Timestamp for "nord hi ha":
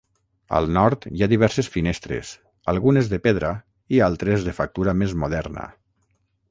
0.77-1.27